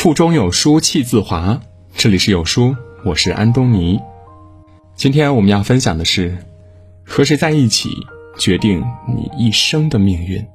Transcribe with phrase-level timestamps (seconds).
[0.00, 1.60] 腹中有书气自华。
[1.94, 4.00] 这里是有书，我是安东尼。
[4.94, 6.38] 今天我们要分享的是：
[7.04, 7.90] 和谁在一起，
[8.38, 10.40] 决定你一生的命运。《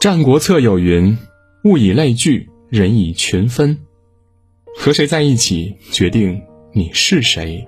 [0.00, 1.18] 战国策》有云
[1.66, 3.76] ：“物以类聚，人以群分。”
[4.78, 6.40] 和谁在一起，决定
[6.72, 7.66] 你是谁。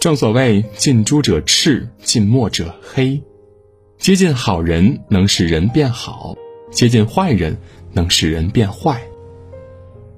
[0.00, 3.20] 正所谓“近朱者赤，近墨者黑”。
[3.98, 6.36] 接近好人能使人变好，
[6.70, 7.58] 接近坏人
[7.92, 9.00] 能使人变坏。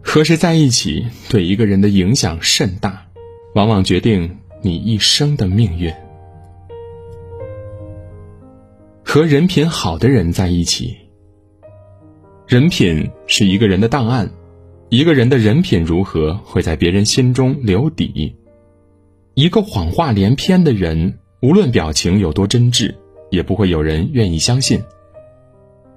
[0.02, 3.06] 和谁在一起，对一个人的影响甚大，
[3.54, 5.92] 往往决定你一生的命运。
[9.04, 10.96] 和人品好的人在一起，
[12.46, 14.30] 人品是一个人的档案，
[14.88, 18.36] 一个人的人品如何，会在别人心中留底。
[19.34, 22.94] 一个谎话连篇的人，无论表情有多真挚。
[23.32, 24.82] 也不会有人愿意相信。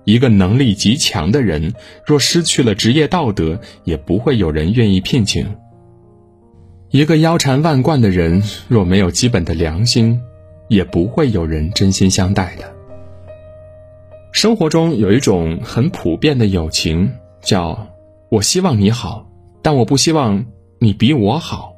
[0.06, 1.74] 一个能力极强的人，
[2.06, 5.46] 若失去了职业道德，也不会有人愿意聘请。
[6.92, 10.22] 一个腰缠万贯的人，若没有基本的良心，
[10.70, 12.74] 也不会有人真心相待的。
[14.32, 17.12] 生活中有一种很普遍的友情，
[17.42, 17.88] 叫
[18.30, 19.30] “我希望你好，
[19.62, 20.46] 但我不希望
[20.80, 21.74] 你比我好”。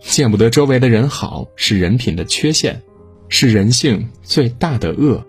[0.00, 2.82] 见不得周围的人好，是人品的缺陷。
[3.34, 5.26] 是人性最大的恶。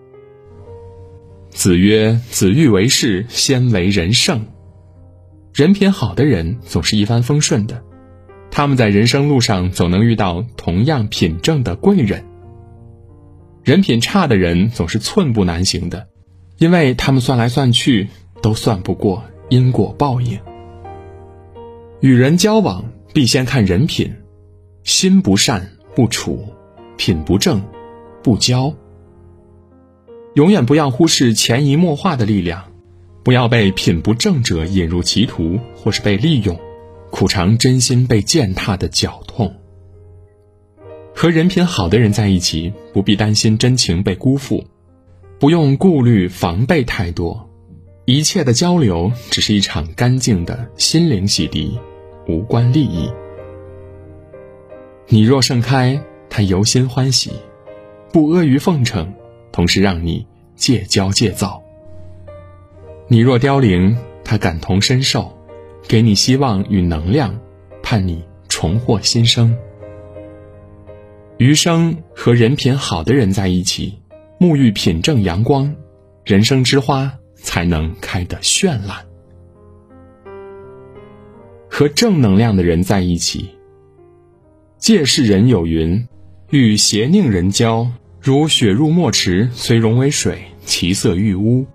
[1.54, 4.44] 子曰：“子欲为事，先为人圣。”
[5.54, 7.80] 人品好的人总是一帆风顺的，
[8.50, 12.24] 他们在人生路上总能遇到同样品正的贵人。
[13.62, 16.08] 人品差的人总是寸步难行的，
[16.58, 18.08] 因为他们算来算去
[18.42, 20.38] 都算不过因果报应。
[22.00, 24.12] 与人交往必先看人品，
[24.82, 26.52] 心不善不处，
[26.96, 27.62] 品不正。
[28.24, 28.74] 不交，
[30.34, 32.64] 永远不要忽视潜移默化的力量，
[33.22, 36.58] 不要被品不正者引入歧途，或是被利用，
[37.10, 39.54] 苦尝真心被践踏的绞痛。
[41.14, 44.64] 和人品好的人在一起，不必担心真情被辜负，
[45.38, 47.48] 不用顾虑防备太多，
[48.04, 51.78] 一切的交流只是一场干净的心灵洗涤，
[52.26, 53.08] 无关利益。
[55.06, 57.30] 你若盛开，他由心欢喜。
[58.10, 59.12] 不阿谀奉承，
[59.54, 60.26] 同时让你
[60.56, 61.62] 戒骄戒躁。
[63.06, 65.38] 你若凋零，他感同身受，
[65.86, 67.38] 给你希望与能量，
[67.80, 69.56] 盼你重获新生。
[71.38, 74.00] 余生和人品好的人在一起，
[74.40, 75.72] 沐浴品正阳光，
[76.24, 79.06] 人生之花才能开得绚烂。
[81.70, 83.50] 和正能量的人在一起，
[84.78, 86.08] 借世人有云：
[86.50, 87.86] 与邪佞人交。
[88.24, 91.66] 如雪入墨池，虽融为水，其色愈污；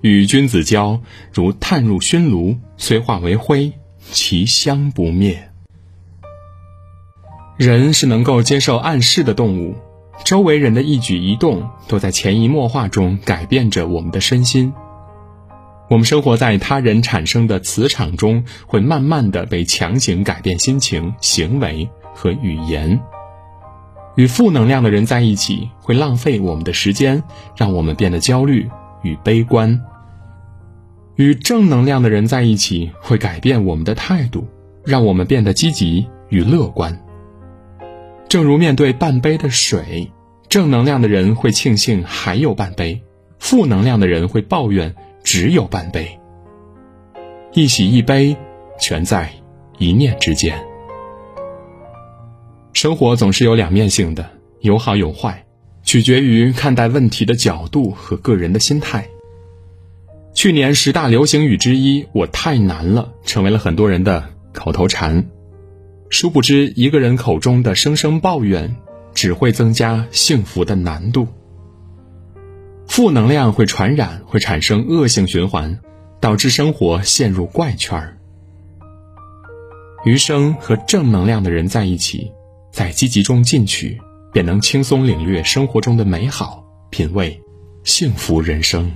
[0.00, 1.02] 与君子交，
[1.34, 3.70] 如炭入熏炉，虽化为灰，
[4.10, 5.50] 其香不灭。
[7.58, 9.74] 人是能够接受暗示的动物，
[10.24, 14.72] 周围人的一举一动都在潜移默化中改变着我们的身心。
[15.90, 22.98] 我们生活在他人产生的磁场中，会慢慢的被强行改变心情、行为和语言。
[24.16, 27.22] 与负能量的人在一起，会浪费我们的时间，
[27.56, 28.68] 让我们变得焦虑
[29.02, 29.78] 与悲观；
[31.16, 34.46] 与正能量的人在一起，会改变我们的态度，
[34.84, 37.00] 让我们变得积极与乐观。
[38.28, 40.10] 正如面对半杯的水，
[40.48, 43.02] 正能量的人会庆幸还有半杯，
[43.38, 46.18] 负能量的人会抱怨只有半杯。
[47.52, 48.36] 一喜一悲，
[48.78, 49.30] 全在
[49.78, 50.69] 一念之间。
[52.80, 54.30] 生活总是有两面性的，
[54.60, 55.44] 有好有坏，
[55.82, 59.06] 取决于看待问题的角度和个人的心态。
[60.32, 64.24] 去年十大流行语之一“我太难了”成为了很多人的
[64.54, 65.28] 口头禅。
[66.08, 68.74] 殊不知，一个人口中的声声抱怨，
[69.12, 71.28] 只会增加幸福的难度。
[72.86, 75.78] 负能量会传染，会产生恶性循环，
[76.18, 78.16] 导致生活陷入怪圈儿。
[80.06, 82.32] 余生和正能量的人在一起。
[82.70, 84.00] 在积极中进取，
[84.32, 87.40] 便能轻松领略生活中的美好，品味
[87.84, 88.90] 幸福人生。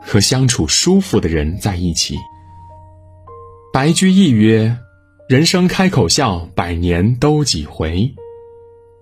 [0.00, 2.16] 和相处舒服的人在一起。
[3.72, 4.76] 白居易曰
[5.28, 8.14] ：“人生开口笑，百年都几回。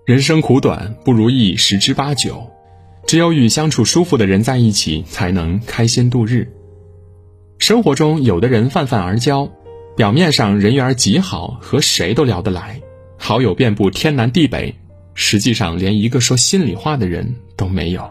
[0.05, 2.49] 人生苦短，不如意十之八九。
[3.05, 6.51] 只有与相处舒服的人在一起，才能开心度日。
[7.59, 9.49] 生活中，有的人泛泛而交。”
[9.95, 12.81] 表面上人缘极好，和谁都聊得来，
[13.17, 14.73] 好友遍布天南地北，
[15.13, 18.09] 实际上连一个说心里话的人都没有。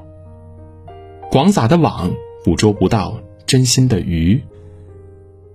[1.30, 2.12] 广撒的网
[2.44, 4.40] 捕捉不到真心的鱼。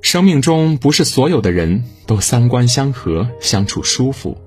[0.02, 4.38] 生命中不是所有的人都三观相合、相处舒服，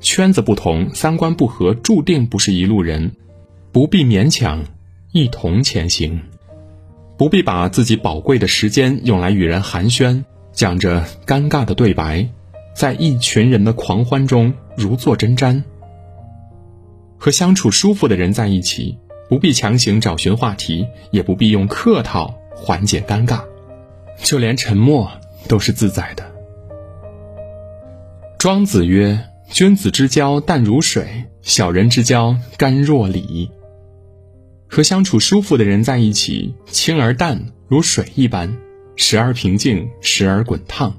[0.00, 3.12] 圈子不同、三观不合，注定不是一路人，
[3.70, 4.64] 不必勉强，
[5.12, 6.22] 一同前行。
[7.18, 10.24] 不必把自己宝贵的时间用来与人寒暄，
[10.58, 12.28] 讲着尴尬的对白，
[12.74, 15.62] 在一群人的狂欢中如坐针毡。
[17.16, 23.40] 和相处舒服的人在一起，不必强行找寻话题，也不必用客套缓解尴尬，
[24.16, 25.08] 就连沉默
[25.46, 26.26] 都是自在的。
[28.36, 29.16] 庄子曰
[29.48, 31.06] ：“君子之交淡如水，
[31.40, 33.48] 小人之交甘若醴。”
[34.68, 38.56] 和相处舒服的人在一起，清而淡如水一般，
[38.98, 40.94] 时而平静，时而滚烫。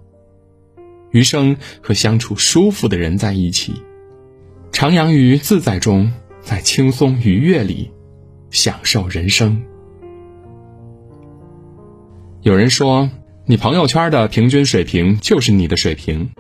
[1.12, 3.84] 余生和相处舒服的人在一起，
[4.72, 6.12] 徜徉于自在中，
[6.42, 7.92] 在轻松愉悦里，
[8.50, 9.62] 享受人生。
[12.42, 13.10] 有人说，
[13.46, 16.32] 你朋友圈的平均水平就是你的水平。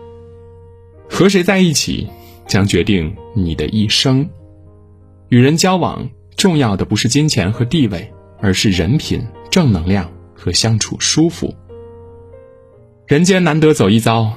[1.10, 2.08] 和谁在一起，
[2.48, 4.28] 将决定你的一生。
[5.28, 6.10] 与人交往。
[6.38, 8.10] 重要的不是金钱和地位，
[8.40, 9.22] 而是人品、
[9.52, 11.54] 正能量和相处舒服。
[13.06, 14.32] 人间难得走一遭，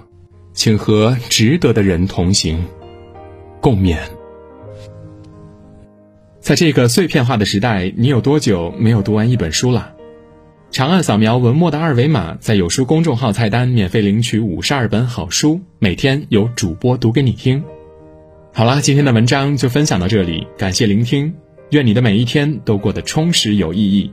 [0.52, 2.64] 请和值得的人同行，
[3.60, 3.96] 共勉。
[6.40, 9.94] 在这个碎片化的时代，你有多久没有读完一本书了？
[10.72, 17.62] 长按扫描文末的二维码，在有书公众号菜单免费领取五十二本好书，每天有主播读给你听。
[18.54, 21.34] 好啦，今天的文章就分享到这里，感谢聆听。
[21.70, 24.12] 愿你的每一天都过得充实有意义。